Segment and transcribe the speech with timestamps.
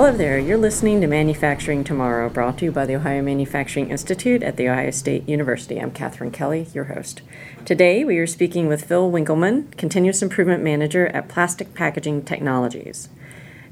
[0.00, 4.42] Hello there, you're listening to Manufacturing Tomorrow, brought to you by the Ohio Manufacturing Institute
[4.42, 5.78] at The Ohio State University.
[5.78, 7.20] I'm Katherine Kelly, your host.
[7.66, 13.10] Today we are speaking with Phil Winkleman, Continuous Improvement Manager at Plastic Packaging Technologies.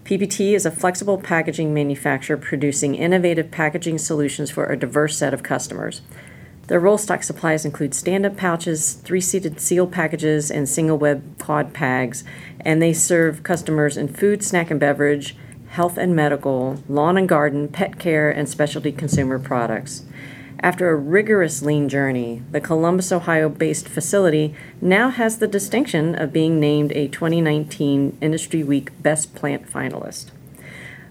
[0.05, 5.43] PPT is a flexible packaging manufacturer producing innovative packaging solutions for a diverse set of
[5.43, 6.03] customers.
[6.67, 11.39] Their roll stock supplies include stand up pouches, three sided seal packages, and single web
[11.39, 12.23] quad pags,
[12.61, 15.35] and they serve customers in food, snack, and beverage
[15.69, 20.05] health and medical, lawn and garden, pet care, and specialty consumer products.
[20.61, 26.33] After a rigorous lean journey, the Columbus, Ohio based facility now has the distinction of
[26.33, 30.31] being named a 2019 Industry Week Best Plant finalist.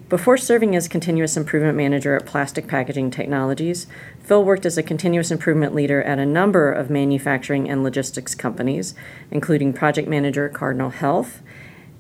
[0.10, 3.88] Before serving as continuous improvement manager at Plastic Packaging Technologies,
[4.22, 8.96] Phil worked as a continuous improvement leader at a number of manufacturing and logistics companies,
[9.32, 11.42] including project manager at Cardinal Health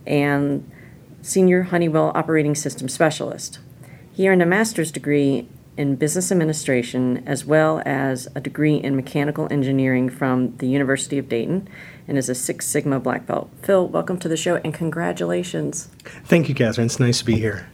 [0.05, 0.69] and
[1.21, 3.59] Senior Honeywell Operating System Specialist.
[4.11, 5.47] He earned a master's degree
[5.77, 11.29] in business administration as well as a degree in mechanical engineering from the University of
[11.29, 11.69] Dayton
[12.07, 13.49] and is a Six Sigma black belt.
[13.61, 15.89] Phil, welcome to the show and congratulations.
[16.25, 16.85] Thank you, Catherine.
[16.85, 17.69] It's nice to be here.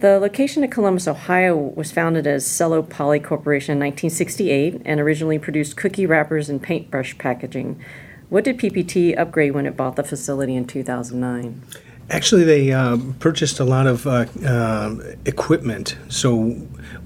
[0.00, 5.40] The location of Columbus, Ohio was founded as Cello Poly Corporation in 1968 and originally
[5.40, 7.82] produced cookie wrappers and paintbrush packaging.
[8.28, 11.62] What did PPT upgrade when it bought the facility in 2009?
[12.10, 15.96] Actually, they uh, purchased a lot of uh, uh, equipment.
[16.08, 16.56] So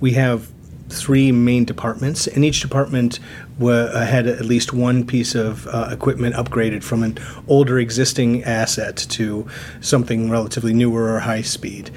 [0.00, 0.48] we have
[0.88, 3.18] three main departments, and each department
[3.60, 8.96] uh, had at least one piece of uh, equipment upgraded from an older existing asset
[8.96, 9.46] to
[9.80, 11.90] something relatively newer or high speed.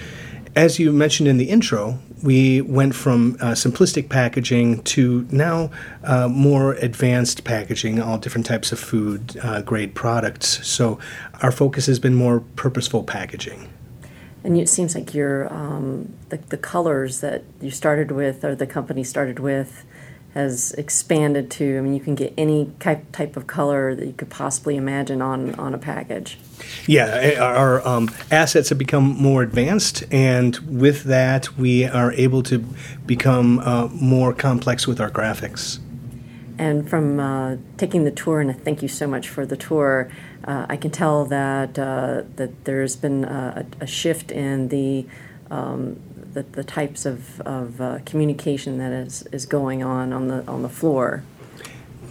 [0.56, 5.70] As you mentioned in the intro, we went from uh, simplistic packaging to now
[6.06, 10.66] uh, more advanced packaging, all different types of food uh, grade products.
[10.66, 10.98] So
[11.42, 13.68] our focus has been more purposeful packaging.
[14.46, 18.68] And it seems like your um, the, the colors that you started with, or the
[18.68, 19.84] company started with,
[20.36, 21.78] has expanded to.
[21.78, 25.56] I mean, you can get any type of color that you could possibly imagine on
[25.56, 26.38] on a package.
[26.86, 32.44] Yeah, eh, our um, assets have become more advanced, and with that, we are able
[32.44, 32.60] to
[33.06, 35.80] become uh, more complex with our graphics.
[36.58, 40.10] And from uh, taking the tour, and thank you so much for the tour,
[40.46, 45.06] uh, I can tell that uh, that there's been a, a shift in the
[45.50, 46.00] um,
[46.36, 50.62] the, the types of, of uh, communication that is, is going on on the on
[50.62, 51.24] the floor.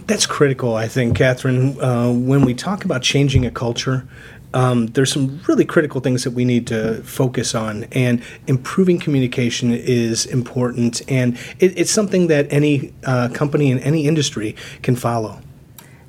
[0.07, 1.79] That's critical, I think, Catherine.
[1.81, 4.07] Uh, when we talk about changing a culture,
[4.53, 9.71] um, there's some really critical things that we need to focus on, and improving communication
[9.71, 15.39] is important, and it, it's something that any uh, company in any industry can follow.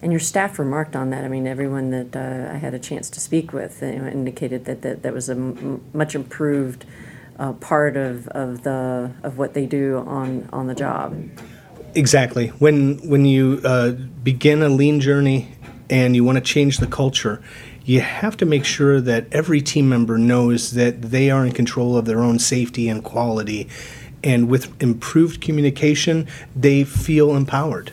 [0.03, 1.25] And your staff remarked on that.
[1.25, 4.66] I mean, everyone that uh, I had a chance to speak with you know, indicated
[4.66, 6.84] that, that that was a m- much improved
[7.39, 11.17] uh, part of, of the of what they do on on the job.
[11.95, 12.49] Exactly.
[12.49, 15.49] When when you uh, begin a lean journey
[15.89, 17.43] and you want to change the culture,
[17.85, 21.97] you have to make sure that every team member knows that they are in control
[21.97, 23.69] of their own safety and quality.
[24.25, 27.93] And with improved communication, they feel empowered.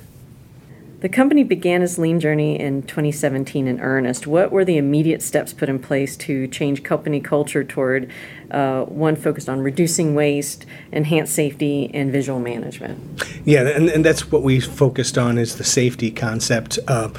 [1.04, 4.26] The company began its lean journey in 2017 in earnest.
[4.26, 8.10] What were the immediate steps put in place to change company culture toward
[8.52, 13.22] uh, one focused on reducing waste, enhanced safety, and visual management?
[13.44, 16.80] Yeah, and, and that's what we focused on is the safety concept.
[16.88, 17.10] Uh,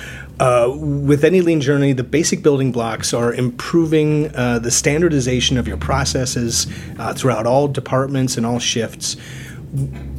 [0.40, 5.68] uh, with any lean journey, the basic building blocks are improving uh, the standardization of
[5.68, 6.66] your processes
[6.98, 9.18] uh, throughout all departments and all shifts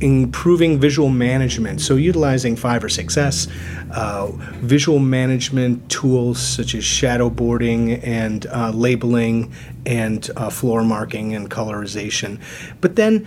[0.01, 1.81] improving visual management.
[1.81, 3.49] So, utilizing 5 or 6S,
[3.91, 4.27] uh,
[4.61, 9.53] visual management tools such as shadow boarding and uh, labeling
[9.85, 12.41] and uh, floor marking and colorization.
[12.81, 13.25] But then,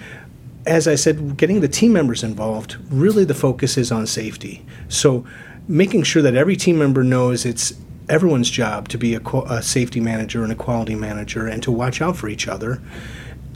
[0.67, 4.65] as I said, getting the team members involved, really the focus is on safety.
[4.89, 5.25] So,
[5.67, 7.73] making sure that every team member knows it's
[8.09, 12.01] everyone's job to be a, a safety manager and a quality manager and to watch
[12.01, 12.81] out for each other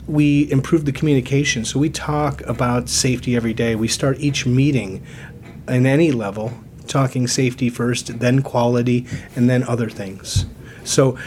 [0.07, 1.65] we improve the communication.
[1.65, 3.75] So we talk about safety every day.
[3.75, 5.05] We start each meeting
[5.67, 6.53] in any level
[6.87, 9.05] talking safety first, then quality,
[9.35, 10.45] and then other things.
[10.83, 11.17] So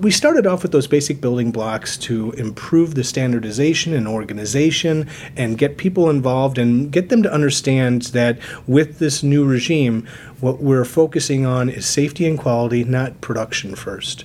[0.00, 5.56] we started off with those basic building blocks to improve the standardization and organization and
[5.56, 10.06] get people involved and get them to understand that with this new regime,
[10.40, 14.24] what we're focusing on is safety and quality, not production first.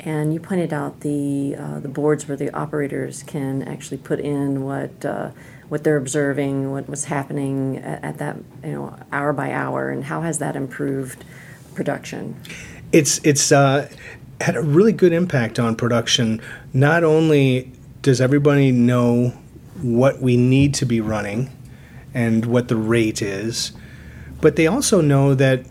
[0.00, 4.64] And you pointed out the uh, the boards where the operators can actually put in
[4.64, 5.30] what uh,
[5.68, 10.04] what they're observing, what was happening at, at, that you know hour by hour, and
[10.04, 11.24] how has that improved
[11.74, 12.34] production?
[12.92, 13.88] It's it's uh,
[14.40, 16.40] had a really good impact on production,
[16.72, 17.70] not only
[18.02, 19.34] does everybody know
[19.82, 21.50] what we need to be running
[22.14, 23.72] and what the rate is,
[24.40, 25.64] but they also know that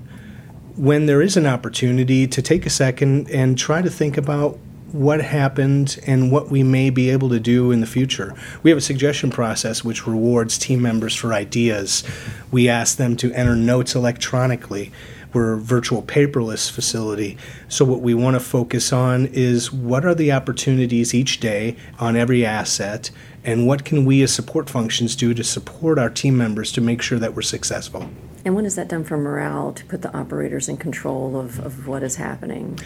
[0.79, 4.57] when there is an opportunity to take a second and try to think about
[4.93, 8.33] what happened and what we may be able to do in the future.
[8.63, 12.05] We have a suggestion process which rewards team members for ideas.
[12.49, 14.93] We ask them to enter notes electronically.
[15.33, 17.37] We're a virtual paperless facility.
[17.67, 22.15] So, what we want to focus on is what are the opportunities each day on
[22.15, 23.11] every asset,
[23.43, 27.01] and what can we as support functions do to support our team members to make
[27.01, 28.09] sure that we're successful.
[28.45, 31.87] And when is that done for morale to put the operators in control of, of
[31.87, 32.79] what is happening?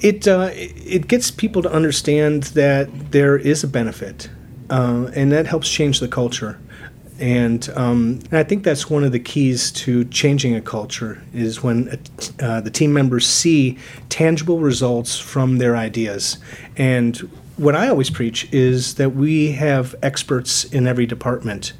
[0.00, 4.28] It, uh, it gets people to understand that there is a benefit,
[4.70, 6.58] uh, and that helps change the culture.
[7.18, 11.62] And, um, and, I think that's one of the keys to changing a culture is
[11.62, 12.00] when
[12.40, 13.78] uh, the team members see
[14.08, 16.38] tangible results from their ideas.
[16.76, 17.16] And
[17.58, 21.74] what I always preach is that we have experts in every department.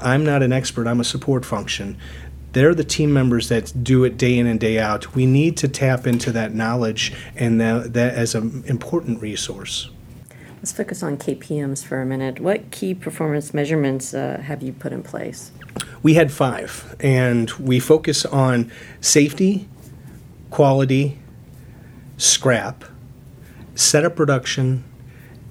[0.00, 1.98] I'm not an expert, I'm a support function.
[2.56, 5.14] They're the team members that do it day in and day out.
[5.14, 9.90] We need to tap into that knowledge and that, that as an important resource.
[10.56, 12.40] Let's focus on KPMs for a minute.
[12.40, 15.52] What key performance measurements uh, have you put in place?
[16.02, 19.68] We had five, and we focus on safety,
[20.48, 21.18] quality,
[22.16, 22.84] scrap,
[23.74, 24.82] setup production,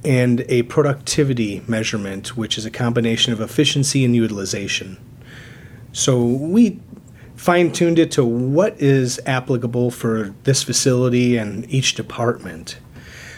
[0.04, 4.98] and a productivity measurement, which is a combination of efficiency and utilization.
[5.92, 6.82] So we
[7.36, 12.78] fine tuned it to what is applicable for this facility and each department.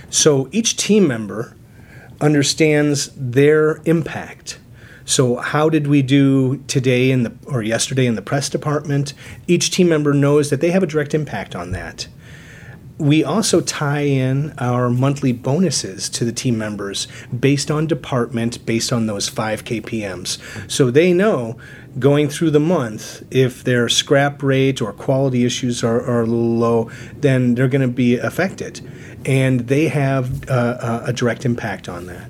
[0.10, 1.56] So each team member
[2.22, 4.60] understands their impact.
[5.06, 9.14] So how did we do today in the or yesterday in the press department?
[9.48, 12.08] Each team member knows that they have a direct impact on that.
[13.00, 17.08] We also tie in our monthly bonuses to the team members
[17.38, 20.40] based on department, based on those five KPMs.
[20.70, 21.58] So they know
[22.00, 27.56] going through the month, if their scrap rate or quality issues are, are low, then
[27.56, 28.82] they're going to be affected
[29.26, 32.30] and they have uh, a direct impact on that.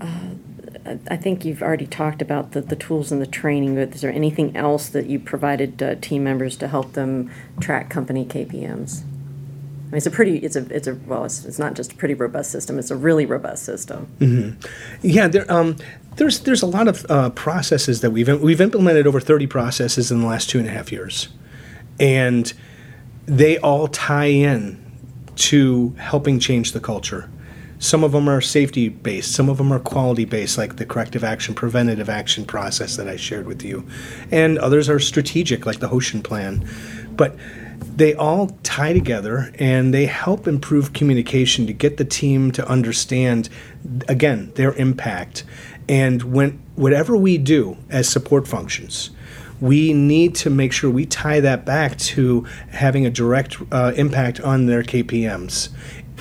[0.00, 4.00] Uh, I think you've already talked about the, the tools and the training, but is
[4.00, 9.02] there anything else that you provided uh, team members to help them track company KPMs?
[9.86, 11.94] I mean, it's a pretty, it's a, it's a, well, it's, it's not just a
[11.94, 14.08] pretty robust system, it's a really robust system.
[14.18, 14.66] Mm-hmm.
[15.02, 15.76] Yeah, there, um,
[16.16, 20.22] there's, there's a lot of uh, processes that we've, we've implemented over 30 processes in
[20.22, 21.28] the last two and a half years.
[22.00, 22.52] And
[23.26, 24.84] they all tie in
[25.36, 27.30] to helping change the culture.
[27.78, 31.22] Some of them are safety based, some of them are quality based, like the corrective
[31.22, 33.86] action, preventative action process that I shared with you.
[34.32, 36.66] And others are strategic, like the Hoshin plan.
[37.10, 37.36] But
[37.96, 43.48] they all tie together and they help improve communication to get the team to understand,
[44.08, 45.44] again, their impact.
[45.88, 49.10] And when whatever we do as support functions,
[49.60, 54.40] we need to make sure we tie that back to having a direct uh, impact
[54.40, 55.70] on their KPMs.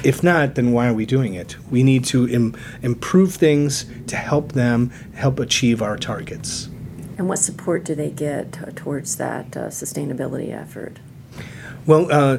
[0.03, 1.57] If not, then why are we doing it?
[1.71, 6.69] We need to Im- improve things to help them help achieve our targets.
[7.17, 10.99] And what support do they get towards that uh, sustainability effort?
[11.85, 12.37] Well, uh,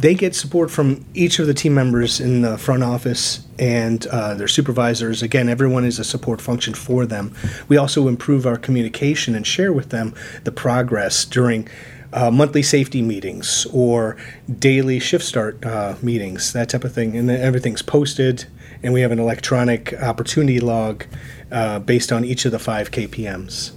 [0.00, 4.34] they get support from each of the team members in the front office and uh,
[4.34, 5.22] their supervisors.
[5.22, 7.34] Again, everyone is a support function for them.
[7.68, 10.14] We also improve our communication and share with them
[10.44, 11.68] the progress during
[12.12, 14.16] uh, monthly safety meetings or
[14.58, 17.16] daily shift start uh, meetings, that type of thing.
[17.16, 18.46] And everything's posted,
[18.82, 21.04] and we have an electronic opportunity log
[21.50, 23.72] uh, based on each of the five KPMs.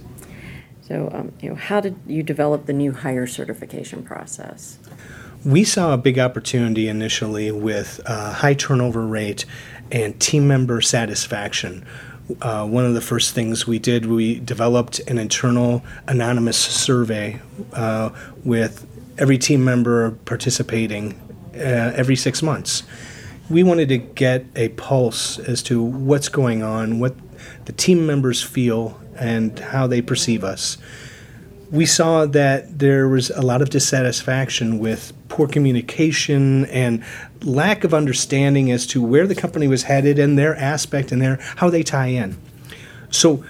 [0.82, 4.78] So, um, you know, how did you develop the new hire certification process?
[5.46, 9.44] We saw a big opportunity initially with uh, high turnover rate
[9.92, 11.86] and team member satisfaction.
[12.42, 17.40] Uh, one of the first things we did, we developed an internal anonymous survey
[17.74, 18.10] uh,
[18.42, 18.84] with
[19.18, 21.12] every team member participating
[21.54, 22.82] uh, every six months.
[23.48, 27.14] We wanted to get a pulse as to what's going on, what
[27.66, 30.76] the team members feel, and how they perceive us
[31.70, 37.02] we saw that there was a lot of dissatisfaction with poor communication and
[37.42, 41.36] lack of understanding as to where the company was headed and their aspect and their
[41.56, 42.36] how they tie in.
[43.10, 43.44] So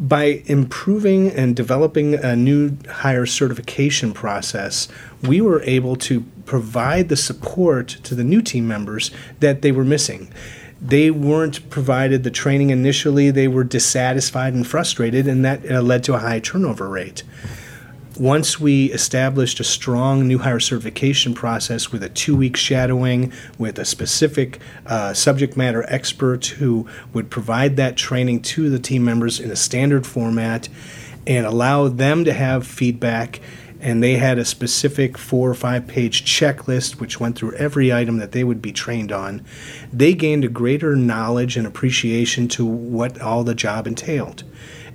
[0.00, 4.88] by improving and developing a new hire certification process,
[5.22, 9.84] we were able to provide the support to the new team members that they were
[9.84, 10.32] missing
[10.82, 13.30] they weren't provided the training initially.
[13.30, 17.22] They were dissatisfied and frustrated, and that uh, led to a high turnover rate.
[18.18, 23.78] once we established a strong new hire certification process with a two week shadowing with
[23.78, 29.40] a specific uh, subject matter expert who would provide that training to the team members
[29.40, 30.68] in a standard format
[31.26, 33.40] and allow them to have feedback
[33.82, 38.18] and they had a specific four or five page checklist which went through every item
[38.18, 39.44] that they would be trained on.
[39.92, 44.44] They gained a greater knowledge and appreciation to what all the job entailed.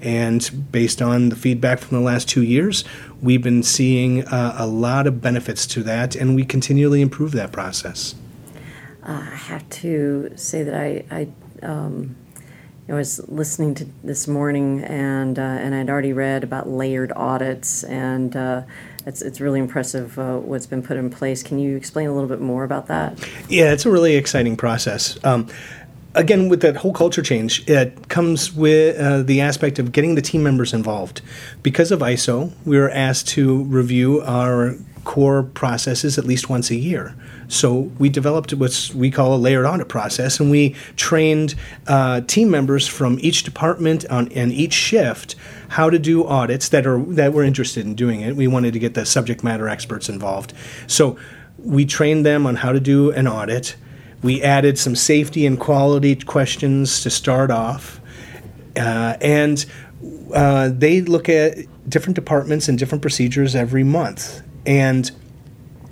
[0.01, 2.85] And based on the feedback from the last two years,
[3.21, 7.51] we've been seeing uh, a lot of benefits to that, and we continually improve that
[7.51, 8.15] process.
[9.03, 11.27] Uh, I have to say that I, I
[11.65, 12.15] um
[12.89, 17.83] I was listening to this morning, and uh, and I'd already read about layered audits,
[17.83, 18.61] and uh,
[19.05, 21.43] it's it's really impressive uh, what's been put in place.
[21.43, 23.19] Can you explain a little bit more about that?
[23.49, 25.21] Yeah, it's a really exciting process.
[25.25, 25.49] Um,
[26.15, 30.21] again, with that whole culture change, it comes with uh, the aspect of getting the
[30.21, 31.21] team members involved.
[31.63, 34.75] Because of ISO, we were asked to review our
[35.07, 37.15] core processes at least once a year.
[37.47, 41.55] So we developed what we call a layered audit process, and we trained
[41.87, 45.35] uh, team members from each department on and each shift
[45.69, 48.35] how to do audits that are that were interested in doing it.
[48.35, 50.53] We wanted to get the subject matter experts involved.
[50.87, 51.17] So
[51.57, 53.77] we trained them on how to do an audit.
[54.21, 58.01] We added some safety and quality questions to start off,
[58.75, 59.65] uh, and
[60.33, 61.59] uh, they look at
[61.89, 65.09] different departments and different procedures every month and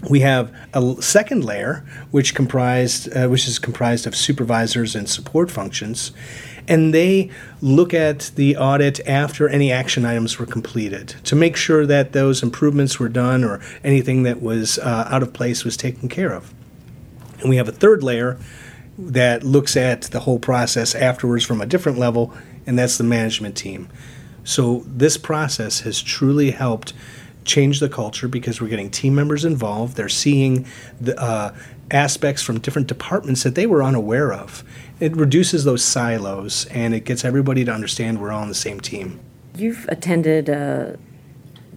[0.08, 5.50] we have a second layer, which comprised, uh, which is comprised of supervisors and support
[5.50, 6.12] functions,
[6.68, 11.86] and they look at the audit after any action items were completed to make sure
[11.86, 16.10] that those improvements were done or anything that was uh, out of place was taken
[16.10, 16.54] care of.
[17.40, 18.38] And we have a third layer
[18.98, 22.34] that looks at the whole process afterwards from a different level,
[22.66, 23.90] and that's the management team.
[24.44, 26.94] So this process has truly helped
[27.46, 29.96] change the culture because we're getting team members involved.
[29.96, 30.66] They're seeing
[31.00, 31.56] the uh,
[31.92, 34.64] aspects from different departments that they were unaware of.
[35.00, 38.80] It reduces those silos and it gets everybody to understand we're all on the same
[38.80, 39.20] team.
[39.56, 40.98] You've attended uh,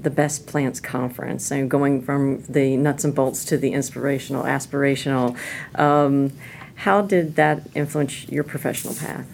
[0.03, 5.37] the Best Plants Conference, and going from the nuts and bolts to the inspirational, aspirational.
[5.75, 6.33] Um,
[6.77, 9.27] how did that influence your professional path?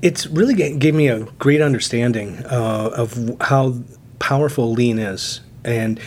[0.00, 3.82] It's really gave me a great understanding uh, of how
[4.18, 5.40] powerful lean is.
[5.64, 6.00] And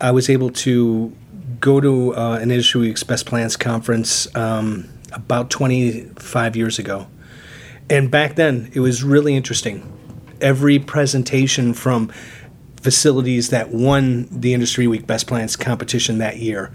[0.00, 1.14] I was able to
[1.60, 7.06] go to uh, an Industry Best Plants conference um, about 25 years ago.
[7.88, 9.90] And back then, it was really interesting.
[10.40, 12.10] Every presentation from
[12.80, 16.72] facilities that won the Industry Week Best Plants competition that year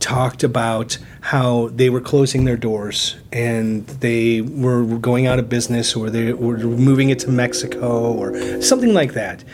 [0.00, 5.94] talked about how they were closing their doors and they were going out of business
[5.94, 9.44] or they were moving it to Mexico or something like that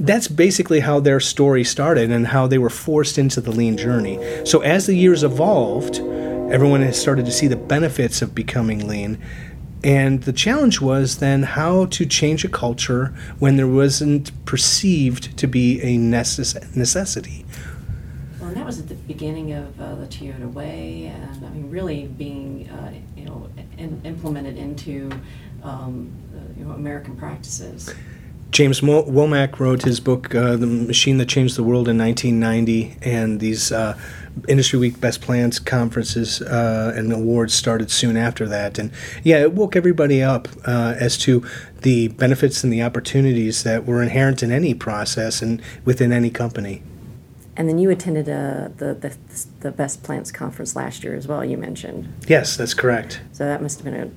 [0.00, 4.18] that's basically how their story started and how they were forced into the lean journey.
[4.44, 5.96] So as the years evolved,
[6.52, 9.18] everyone has started to see the benefits of becoming lean.
[9.84, 15.46] And the challenge was then how to change a culture when there wasn't perceived to
[15.46, 17.44] be a necess- necessity.
[18.40, 21.70] Well, and that was at the beginning of uh, the Toyota Way, and I mean,
[21.70, 25.10] really being, uh, you know, in, implemented into
[25.62, 26.10] um,
[26.56, 27.94] you know, American practices.
[28.54, 33.40] James Womack wrote his book, uh, The Machine That Changed the World in 1990, and
[33.40, 33.98] these uh,
[34.46, 38.78] Industry Week Best Plants conferences uh, and awards started soon after that.
[38.78, 38.92] And
[39.24, 41.44] yeah, it woke everybody up uh, as to
[41.82, 46.80] the benefits and the opportunities that were inherent in any process and within any company.
[47.56, 49.16] And then you attended uh, the, the
[49.62, 51.44] the Best Plants conference last year as well.
[51.44, 52.12] You mentioned.
[52.28, 53.20] Yes, that's correct.
[53.32, 54.10] So that must have been a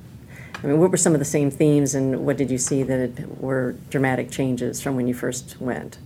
[0.64, 3.40] I mean, what were some of the same themes, and what did you see that
[3.40, 5.98] were dramatic changes from when you first went?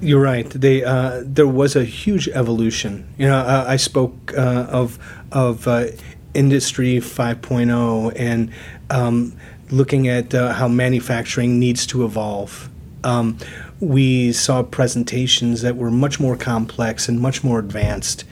[0.00, 0.48] You're right.
[0.48, 3.06] They, uh, there was a huge evolution.
[3.18, 4.98] You know, uh, I spoke uh, of
[5.30, 5.86] of uh,
[6.34, 8.50] industry 5.0 and
[8.88, 9.34] um,
[9.70, 12.68] looking at uh, how manufacturing needs to evolve.
[13.04, 13.38] Um,
[13.80, 18.24] we saw presentations that were much more complex and much more advanced.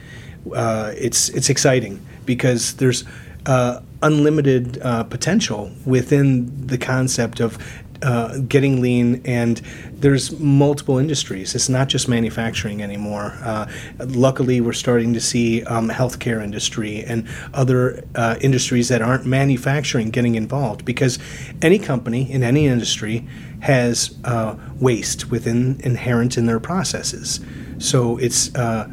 [0.53, 3.03] Uh, it's it's exciting because there's
[3.45, 7.57] uh, unlimited uh, potential within the concept of
[8.01, 11.53] uh, getting lean and there's multiple industries.
[11.53, 13.37] It's not just manufacturing anymore.
[13.43, 19.25] Uh, luckily we're starting to see um, healthcare industry and other uh, industries that aren't
[19.25, 21.19] manufacturing getting involved because
[21.61, 23.27] any company in any industry
[23.59, 27.41] has uh, waste within inherent in their processes.
[27.79, 28.89] So it's uh,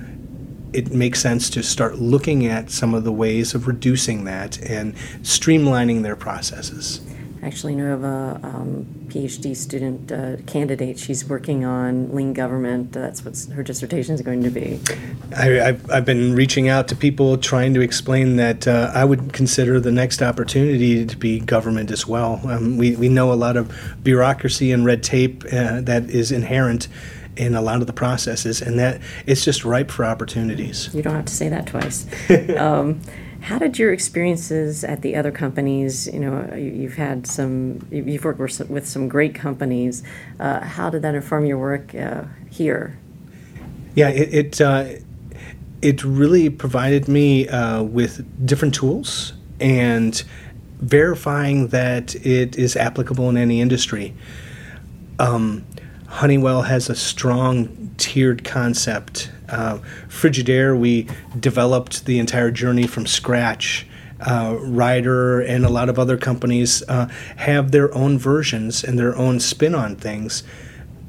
[0.73, 4.95] it makes sense to start looking at some of the ways of reducing that and
[5.23, 7.01] streamlining their processes.
[7.43, 10.99] actually know of a um, PhD student uh, candidate.
[10.99, 12.93] She's working on lean government.
[12.93, 14.81] That's what her dissertation is going to be.
[15.35, 19.33] I, have I've been reaching out to people trying to explain that uh, I would
[19.33, 22.41] consider the next opportunity to be government as well.
[22.45, 26.89] Um, we, we know a lot of bureaucracy and red tape uh, that is inherent
[27.37, 30.91] in a lot of the processes, and that it's just ripe for opportunities.
[30.95, 32.07] You don't have to say that twice.
[32.57, 33.01] um,
[33.41, 36.09] how did your experiences at the other companies?
[36.13, 40.03] You know, you've had some, you've worked with some great companies.
[40.41, 42.99] Uh, how did that inform your work uh, here?
[43.95, 44.87] Yeah, it it, uh,
[45.81, 50.23] it really provided me uh, with different tools and
[50.81, 54.15] verifying that it is applicable in any industry.
[55.19, 55.65] Um,
[56.09, 61.07] Honeywell has a strong tiered concept uh, Frigidaire, we
[61.39, 63.87] developed the entire journey from scratch.
[64.19, 69.15] Uh, Ryder and a lot of other companies uh, have their own versions and their
[69.17, 70.43] own spin on things.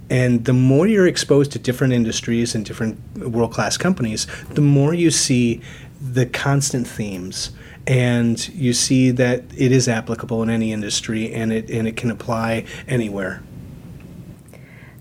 [0.09, 4.93] And the more you're exposed to different industries and different world class companies, the more
[4.93, 5.61] you see
[6.01, 7.51] the constant themes.
[7.85, 12.11] And you see that it is applicable in any industry and it, and it can
[12.11, 13.41] apply anywhere.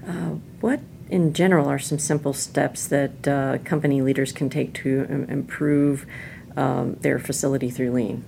[0.06, 5.04] Uh, what in general are some simple steps that uh, company leaders can take to
[5.28, 6.06] improve
[6.56, 8.24] um, their facility through lean?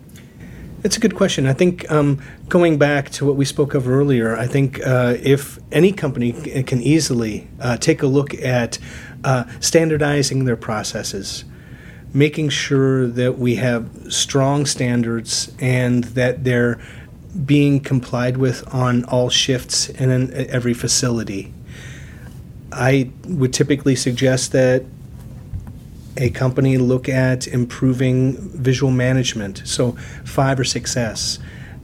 [0.83, 1.47] That's a good question.
[1.47, 5.59] I think um, going back to what we spoke of earlier, I think uh, if
[5.73, 6.33] any company
[6.63, 8.79] can easily uh, take a look at
[9.25, 11.45] uh, standardizing their processes,
[12.15, 16.81] making sure that we have strong standards and that they're
[17.45, 21.53] being complied with on all shifts and in every facility
[22.73, 24.85] I would typically suggest that
[26.17, 29.93] a company look at improving visual management, so
[30.25, 31.39] five or six S,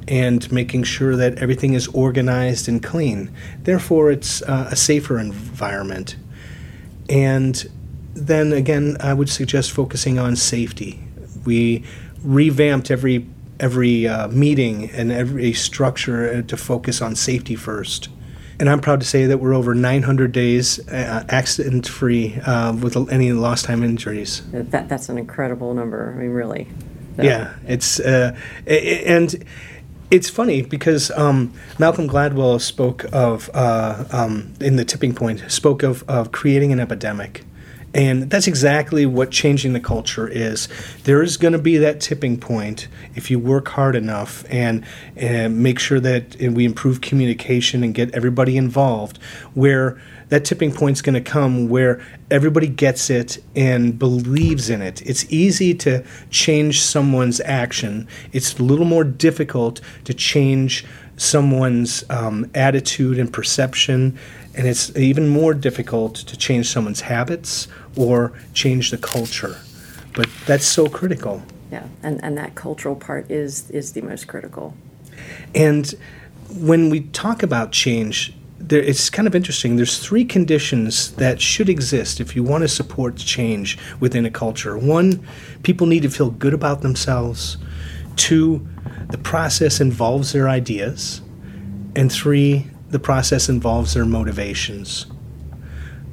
[0.09, 3.31] and making sure that everything is organized and clean.
[3.63, 6.17] Therefore, it's uh, a safer environment.
[7.09, 7.65] And
[8.15, 11.01] then again, I would suggest focusing on safety.
[11.45, 11.85] We
[12.23, 13.27] revamped every
[13.61, 18.09] every uh, meeting and every structure to focus on safety first.
[18.61, 22.97] And I'm proud to say that we're over 900 days uh, accident free uh, with
[23.11, 24.43] any lost time injuries.
[24.53, 26.15] That, that's an incredible number.
[26.15, 26.69] I mean, really.
[27.17, 28.37] Yeah, it's uh,
[28.67, 29.45] and
[30.11, 35.83] it's funny because um, Malcolm Gladwell spoke of uh, um, in the tipping point spoke
[35.83, 37.45] of of creating an epidemic.
[37.95, 40.69] And that's exactly what changing the culture is.
[41.05, 44.85] There is going to be that tipping point if you work hard enough and,
[45.17, 49.19] and make sure that we improve communication and get everybody involved,
[49.55, 54.83] where that tipping point is going to come where everybody gets it and believes in
[54.83, 55.01] it.
[55.03, 60.85] It's easy to change someone's action, it's a little more difficult to change
[61.17, 64.19] someone's um, attitude and perception
[64.57, 69.59] and it's even more difficult to change someone's habits or change the culture.
[70.15, 71.43] But that's so critical.
[71.73, 74.75] Yeah, and, and that cultural part is is the most critical.
[75.55, 75.93] And
[76.51, 79.77] when we talk about change, there, it's kind of interesting.
[79.77, 84.79] There's three conditions that should exist if you want to support change within a culture.
[84.79, 85.27] One,
[85.63, 87.57] people need to feel good about themselves.
[88.17, 88.67] Two,
[89.11, 91.21] the process involves their ideas.
[91.97, 95.07] And three, the process involves their motivations.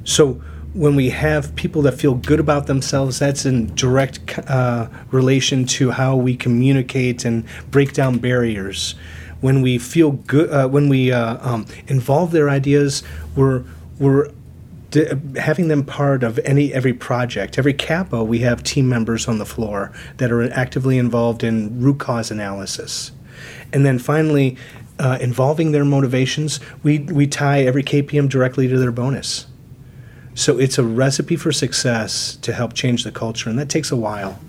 [0.02, 0.42] So
[0.74, 5.92] when we have people that feel good about themselves, that's in direct uh, relation to
[5.92, 8.96] how we communicate and break down barriers.
[9.40, 13.04] When we feel good, uh, when we uh, um, involve their ideas,
[13.36, 13.62] we're
[14.00, 14.32] we're
[15.36, 17.58] having them part of any every project.
[17.58, 22.00] Every CAPA, we have team members on the floor that are actively involved in root
[22.00, 23.12] cause analysis.
[23.72, 24.56] And then finally,
[24.98, 29.46] uh, involving their motivations, we, we tie every KPM directly to their bonus.
[30.34, 33.96] So it's a recipe for success to help change the culture, and that takes a
[33.96, 34.40] while.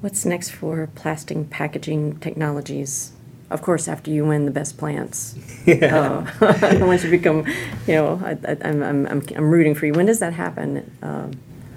[0.00, 3.12] What's next for plastic packaging technologies?
[3.50, 5.34] Of course, after you win the best plants.
[5.66, 6.24] Yeah.
[6.40, 7.44] Uh, once you become,
[7.88, 9.92] you know, I, am I'm, I'm, I'm rooting for you.
[9.94, 10.88] When does that happen?
[11.02, 11.32] Um,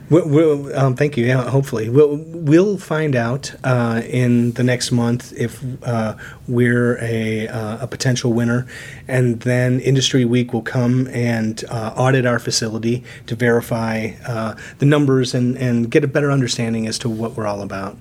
[0.09, 1.25] We'll, we'll, um, thank you.
[1.25, 6.15] Yeah, hopefully, we'll we'll find out uh, in the next month if uh,
[6.47, 8.65] we're a uh, a potential winner,
[9.07, 14.85] and then Industry Week will come and uh, audit our facility to verify uh, the
[14.85, 17.95] numbers and and get a better understanding as to what we're all about.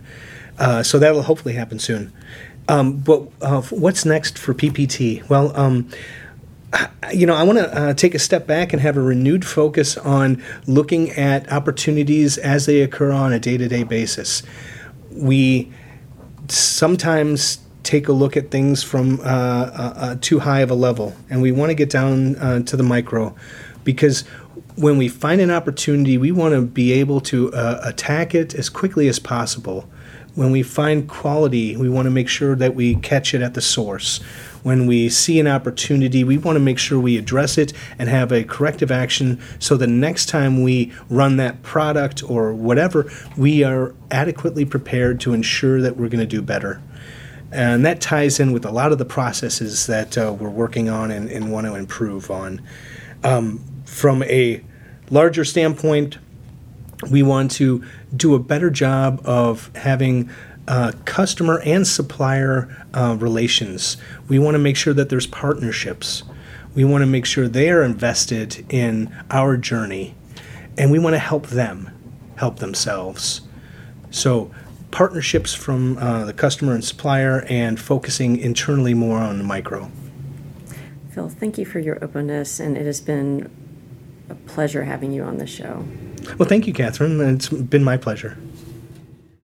[0.59, 2.11] Uh, so that'll hopefully happen soon.
[2.69, 3.21] Um, but
[3.71, 5.29] what's next for PPT?
[5.29, 5.55] Well.
[5.55, 5.91] Um,
[7.13, 9.97] you know, I want to uh, take a step back and have a renewed focus
[9.97, 14.43] on looking at opportunities as they occur on a day to day basis.
[15.11, 15.73] We
[16.49, 21.17] sometimes take a look at things from uh, uh, uh, too high of a level,
[21.31, 23.35] and we want to get down uh, to the micro,
[23.85, 24.25] because
[24.77, 28.69] when we find an opportunity, we want to be able to uh, attack it as
[28.69, 29.89] quickly as possible.
[30.35, 33.61] When we find quality, we want to make sure that we catch it at the
[33.61, 34.21] source.
[34.63, 38.33] When we see an opportunity, we want to make sure we address it and have
[38.33, 43.95] a corrective action so the next time we run that product or whatever, we are
[44.11, 46.81] adequately prepared to ensure that we're going to do better.
[47.51, 51.11] And that ties in with a lot of the processes that uh, we're working on
[51.11, 52.61] and, and want to improve on.
[53.25, 54.63] Um, from a
[55.11, 56.19] larger standpoint,
[57.11, 60.31] we want to do a better job of having
[60.69, 63.97] uh, customer and supplier uh, relations.
[64.29, 66.23] We want to make sure that there's partnerships.
[66.75, 70.15] We want to make sure they are invested in our journey,
[70.77, 71.91] and we want to help them
[72.37, 73.41] help themselves.
[74.11, 74.53] So,
[74.91, 79.91] partnerships from uh, the customer and supplier, and focusing internally more on the micro.
[81.11, 83.51] Phil, thank you for your openness, and it has been
[84.29, 85.85] a pleasure having you on the show.
[86.37, 87.21] Well, thank you, Catherine.
[87.21, 88.37] It's been my pleasure.